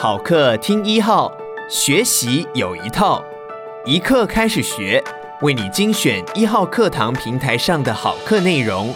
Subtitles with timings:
[0.00, 1.28] 好课听一号，
[1.68, 3.20] 学习有一套，
[3.84, 5.02] 一课开始学，
[5.40, 8.94] 为你精选一号课堂平台上的好课内容，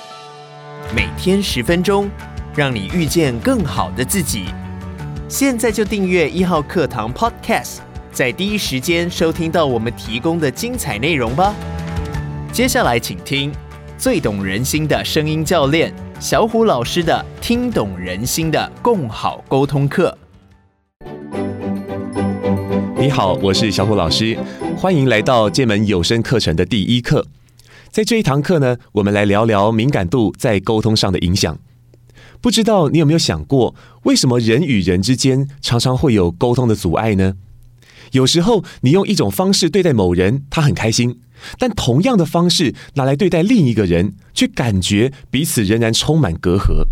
[0.94, 2.08] 每天十分钟，
[2.54, 4.44] 让你遇见更好的自己。
[5.28, 7.78] 现在就订阅一号课堂 Podcast，
[8.12, 11.52] 在第一时间收听到我们提供的精彩内容吧。
[12.52, 13.52] 接下来请听
[13.98, 17.12] 最懂人心的声音教练小虎老师的
[17.44, 20.16] 《听懂人心的共好沟通课》。
[23.02, 24.38] 你好，我是小虎老师，
[24.76, 27.26] 欢迎来到这门有声课程的第一课。
[27.90, 31.58] 在这一堂课呢，我们来聊聊敏感度在沟通上的影响。
[32.40, 33.74] 不知道你有没有想过，
[34.04, 37.34] 为什么人与人之间常常会有沟通的阻碍呢？
[38.12, 41.14] 有时候你用一种方式对待某人，他很开心；
[41.58, 46.84] 但同样的方式拿来对待另一个人，却感觉彼此仍然充满隔阂。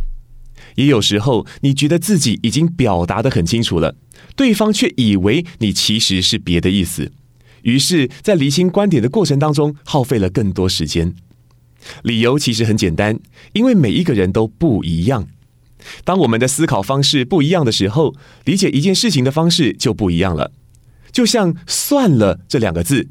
[0.75, 3.95] 也有时候，你觉得自己已经表达得很清楚了，
[4.37, 7.13] 对方却以为你其实是别的意思，
[7.63, 11.15] 于是，在厘清观点的过程当中，耗费了更多时间。
[12.03, 13.19] 理由其实很简单，
[13.53, 15.29] 因为每一个人都不一样。
[16.05, 20.53] 当我们的思考方式不一样的时候，理解一件事情的方式就不一样了。
[21.11, 23.09] 就像“算了”这两个字，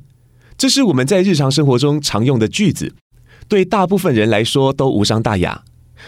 [0.57, 2.93] 这是我们在日常生活中常用的句子，
[3.47, 5.63] 对大部分人来说都无伤大雅。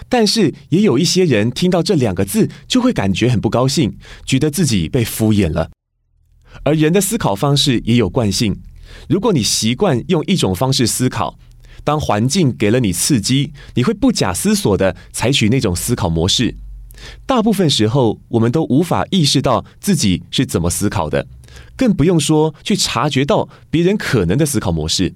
[0.09, 5.71] 但是也有一些人听到这两个字就会感觉很不高兴，觉得自己被敷衍了。
[6.63, 8.59] 而人的思考方式也有惯性，
[9.07, 11.39] 如果你习惯用一种方式思考，
[11.83, 16.55] 当环境给了你刺激，你会不假思索地采取那种思考模式。
[17.25, 21.25] 大部分时候，我们都无法意识到自己是怎么思考的，
[21.75, 25.13] 更不用说去察觉到别人可能的思考模式。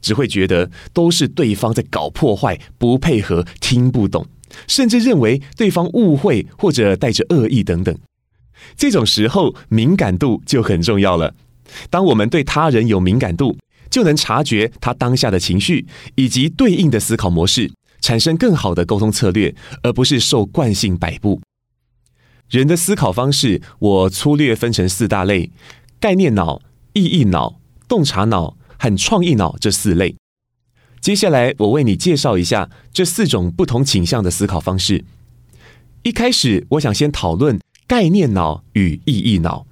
[0.00, 4.26] 只会觉得都是对方在搞破坏、不配合、听不懂，
[4.66, 7.96] 甚至认为对方误会或者带着恶意等等。
[8.76, 11.34] 这种时候，敏感度就很重要了。
[11.88, 13.56] 当我们对他人有敏感度，
[13.88, 21.40] 就能察觉他当下的情绪以及对应的思考模式，产生更好的沟通策略，而不是受惯性摆布。
[22.48, 25.50] 人的思考方式，我粗略分成四大类：
[25.98, 26.60] 概念脑、
[26.92, 28.56] 意义脑、洞察脑。
[28.80, 30.16] 和创意脑这四类，
[31.02, 35.04] 接下来我为你介绍一下这四种不同倾向的思考方式。
[36.02, 39.66] 一开始，我想先讨论概念脑与意义脑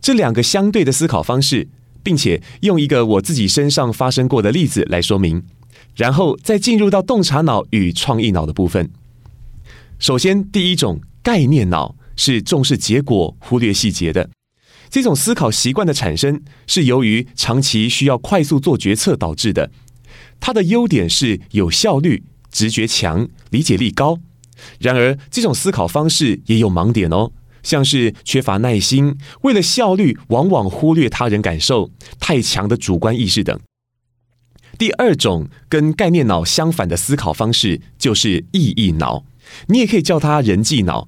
[0.00, 1.66] 这两个相对的思考方式，
[2.04, 5.42] 并且用一个我自己身上发生过的例子来说明，
[5.96, 8.88] 然后再进入到洞察脑与创意脑的部分。
[9.98, 14.30] 首先，第一种概念脑是重视结果、忽略细节的。
[14.96, 19.70] 这种思考习惯的产生是由于长期需要快速做决策导致的。
[20.40, 24.18] 它的优点是有效率、直觉强、理解力高。
[24.78, 33.60] 然而，这种思考方式也有盲点哦，像是缺乏耐心、为了效率往往忽略他人感受、太强的主观意识等。
[34.78, 39.26] 第二种跟概念脑相反的思考方式就是意义脑，
[39.66, 41.06] 你也可以叫它人际脑。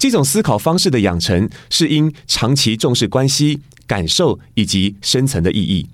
[0.00, 5.90] 这种思考方式的养成，是因长期重视关系、感受以及深层的意义。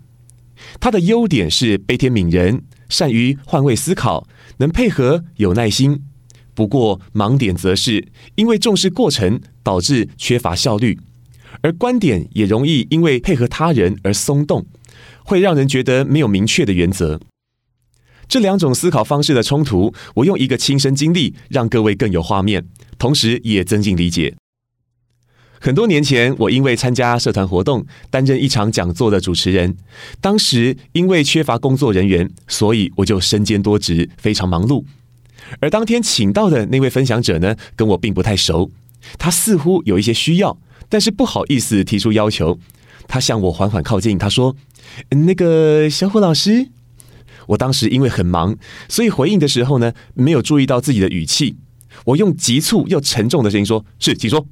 [0.79, 4.29] 它的优点是悲天悯人，善于换位思考，
[4.59, 6.05] 能配合，有耐心。
[6.55, 8.07] 不过盲点则是
[8.37, 10.97] 因为重视过程，导致缺乏效率，
[11.63, 14.65] 而观点也容易因为配合他人而松动，
[15.25, 17.21] 会让人觉得没有明确的原则。
[18.29, 22.65] 这两种思考方式的冲突，我用一个亲身经历，让各位更有画面。
[22.99, 24.35] 同时也增进理解。
[25.61, 29.77] 很多年前，我因为参加社团活动，担任一场讲座的主持人。
[30.21, 34.85] 当时因为缺乏工作人员，所以我就身兼多职，非常忙碌。
[35.61, 38.71] 而当天请到的那位分享者呢，跟我并不太熟。
[39.19, 40.59] 他似乎有一些需要，
[40.89, 42.59] 但是不好意思提出要求。
[43.09, 44.57] 他向我缓缓靠近，他说
[45.11, 46.69] ：“那个小虎老师。”
[47.47, 48.57] 我当时因为很忙，
[48.89, 51.57] 所以回应的时候呢，没有注意到自己的语气。
[52.05, 54.47] 我用急促又沉重的声音说：“是，请说。”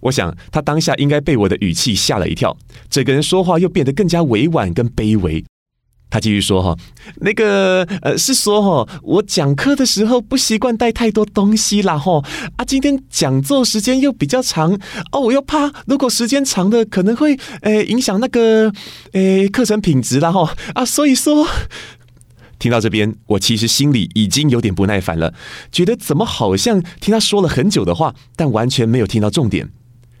[0.00, 2.56] 我想他当下应该被我的语气吓了一跳，
[2.88, 5.44] 整个人说话又变得更加委婉跟卑微。
[6.08, 6.76] 他继续说：“哈，
[7.16, 12.22] 那个呃，是说哈，我讲课的时候不习惯带太多东西啦，哈
[12.56, 14.72] 啊，今天讲座时间又比较长
[15.12, 18.72] 哦，我又怕如果时间长的可能会呃影响那个
[19.12, 21.46] 呃课程品质啦，哈啊，所以说。”
[22.58, 25.34] 听到这边，我其实心里已经有点不耐烦了，
[25.70, 29.70] 觉得怎么好像听他说了很久的话，但完全没有听到重点。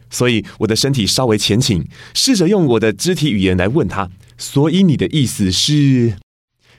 [0.08, 6.16] 所以我的身体稍微前倾，试着用我的肢体语言来问他：“所以你的意思是？”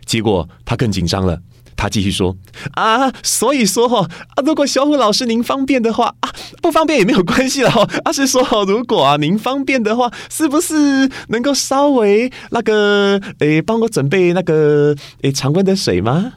[0.06, 1.42] 结果他更紧张了，
[1.77, 2.35] 他继续说
[2.74, 6.29] ：“啊，所以说哈啊，如果小虎老师您方便的话啊，
[6.62, 7.88] 不方便也没有关系了哈。
[8.03, 16.33] 而 是说，如果啊您方便的话，是不是能够稍微那个诶，帮我准备那个诶常温的水吗？”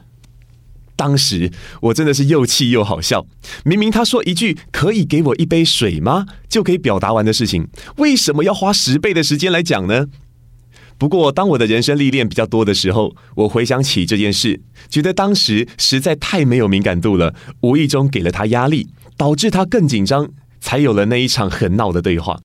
[0.95, 1.51] 当时
[1.81, 3.25] 我真的是又气又好笑。
[3.63, 7.67] 明明他说一句“可以给我一杯水吗”就可以表达完的事情，
[7.97, 10.05] 为什么要花十倍的时间来讲呢？
[11.01, 18.87] 不过，当我的人生历练比较多的时候，我回想起这件事，觉得当时实在太没有敏感度了，无意中给了他压力，
[19.17, 22.39] 导致他更紧张，才有了那一场很闹的对话。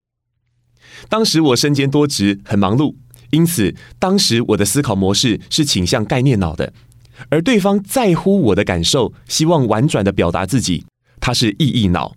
[1.11, 2.95] 当时我身兼多职，很忙碌，
[3.29, 6.73] 因此当时我的思考模式是倾向概念脑的，
[7.29, 10.87] 而对方在乎我的感受，希望婉转地表达自己，
[11.21, 12.17] 他是意义脑。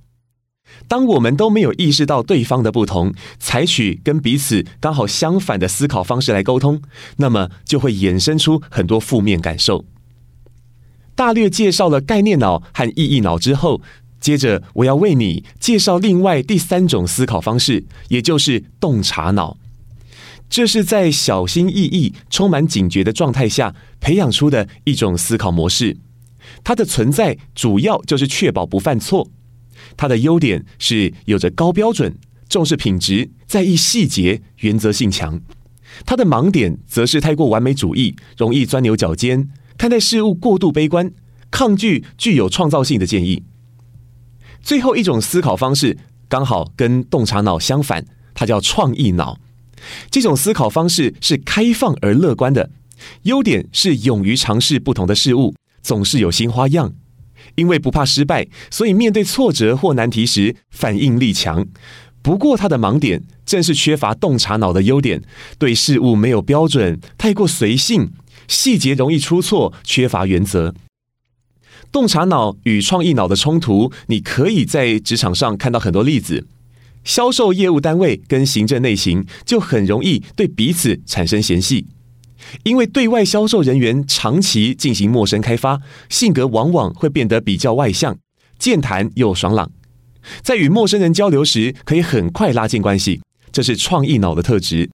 [0.87, 6.81] 当我们都没有意识到对方的不同，采取跟彼此刚好相反的思考方式来沟通，
[7.17, 9.85] 那么就会衍生出很多负面感受。
[11.15, 13.81] 大略介绍了概念脑和意义脑之后，
[14.19, 19.57] 接着我要为你介绍另外第三种思考方式，也就是洞察脑。
[20.49, 25.97] 这是在小心翼翼、充满警觉的状态下培养出的一种思考模式。
[26.63, 29.29] 它的存在主要就是确保不犯错。
[29.97, 32.17] 它的优点是有着高标准，
[32.47, 35.39] 重视品质，在意细节，原则性强。
[36.05, 41.11] 它的盲点则是太过完美主义，容易钻牛角尖，看待事物过度悲观，
[41.49, 43.43] 抗拒具有创造性的建议。
[44.61, 45.97] 最后一种思考方式
[46.27, 49.39] 刚好跟洞察脑相反，它叫创意脑。
[50.11, 52.69] 这种思考方式是开放而乐观的，
[53.23, 56.93] 优点是勇于尝试不同的事物，总是有新花样。
[57.55, 61.65] 因为不怕失败，所以面对挫折或难题时反应力强。
[62.21, 65.21] 不过，他的盲点正是缺乏洞察脑的优点，
[65.57, 68.11] 对事物没有标准，太过随性，
[68.47, 70.73] 细节容易出错，缺乏原则。
[71.91, 76.45] 洞察脑与创意脑的冲突，你可以在职场上看到很多例子。
[77.05, 81.87] 销售业务单位跟行政内勤就很容易对彼此产生嫌隙。
[82.63, 88.17] 因为对外销售人员长期进行陌生开发，性格往往会变得比较外向、
[88.57, 89.71] 健谈又爽朗，
[90.41, 94.89] 在与陌生人交流时可以很快拉近关系，这是创意脑的特质。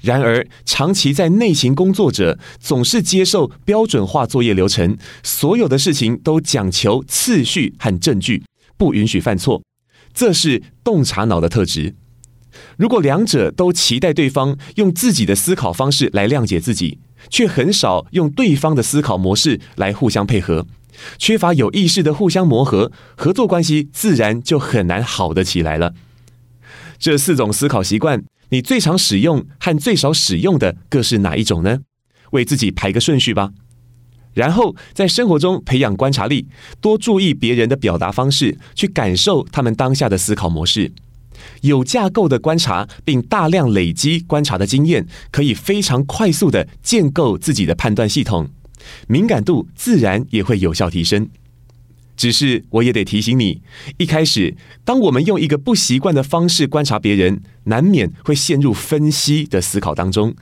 [0.00, 8.42] 然而，长期在内勤工作者总是接受标准化作业流程，所有的事情都讲求次序和证据，
[8.76, 9.62] 不允许犯错，
[10.12, 11.94] 这是洞察脑的特质。
[12.82, 16.98] 如果两者都期待对方用自己的思考方式来谅解自己，
[17.30, 20.66] 却很少用对方的思考模式来互相配合，
[21.16, 25.94] 缺乏有意识的互相磨合，合作关系自然就很难好得起来了。
[26.98, 31.82] 这四种思考习惯，你最常使用和最少使用的各是哪一种呢？
[32.32, 33.52] 为自己排个顺序吧。
[34.34, 36.48] 然后在生活中培养观察力，
[36.80, 40.90] 多注意别人的表达方式，去感受他们当下的思考模式。
[41.62, 48.48] 有架构的观察，并大量累积观察的经验，可以非常快速地建构自己的判断系统，
[49.08, 51.28] 敏感度自然也会有效提升。
[52.14, 53.62] 只是我也得提醒你，
[53.96, 54.54] 一开始
[54.84, 60.34] 当我们用一个不习惯的方式观察别人，难免会陷入分析的思考当中。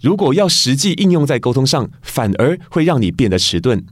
[0.00, 3.84] 如果要实际应用在沟通上，反而会让你变得迟钝。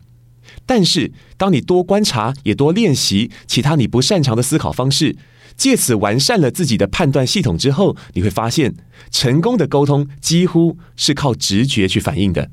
[0.65, 5.17] 但是当你多观察，也多练习其他你不擅长的思考方式。
[5.57, 8.75] 借此完善了自己的判断系统之后，你会发现，
[9.11, 12.51] 成功的沟通几乎是靠直觉去反应的。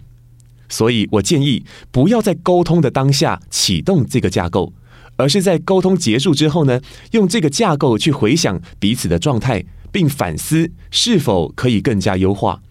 [0.70, 4.74] 所以我建议，不要在沟通的当下启动这个架构，
[5.18, 6.82] 而是在沟通结束之后呢，
[7.12, 12.62] 用这个架构去回想彼此的状态，并反思是否可以更加优化。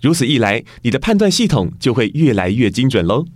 [0.00, 3.26] 如此一来，你的判断系统就会越来越精准喽。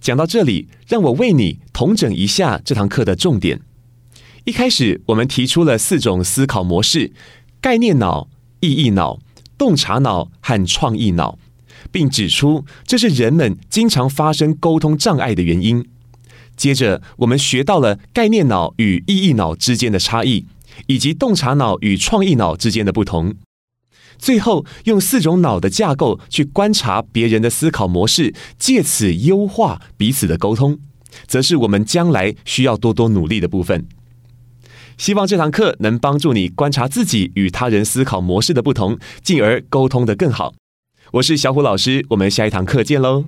[0.00, 3.60] 讲到这里，让我为你统整一下这堂课的重点。
[4.46, 7.10] 一开始，我们提出了四种思考模式：
[7.60, 8.28] 概念脑、
[8.60, 9.18] 意义脑、
[9.58, 11.36] 洞察脑和创意脑，
[11.90, 15.84] 并指出这是人们经常发生沟通障碍的原因。
[16.56, 20.46] 接着，我们学到了概念脑与意义脑之间的差异，
[20.86, 23.34] 以及洞察脑与创意脑之间的不同。
[24.16, 30.78] 最后，用四种脑的架构去观察别人的思考模式，借此优化彼此的沟通，
[31.26, 33.88] 则是我们将来需要多多努力的部分。
[34.96, 40.54] 希望这堂课能帮助你观察自己与他人思考模式的不同，进而沟通得更好。
[41.12, 43.26] 我是小虎老师，我们下一堂课见喽！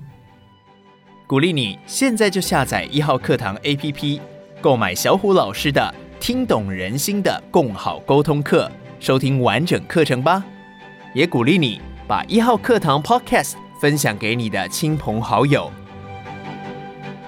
[1.27, 4.19] 鼓励你现在就下载一号课堂 APP，
[4.59, 8.65] 购买小虎老师的《听懂人心的共好沟通课》，
[9.05, 10.43] 收听完整课程吧。
[11.13, 15.71] 也鼓励你把一号课堂 Podcast 分享给你的亲朋好友。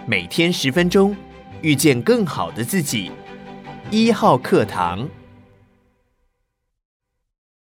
[0.07, 1.15] 每天十分钟，
[1.61, 3.11] 遇见更好的自己。
[3.93, 5.05] 一号课堂。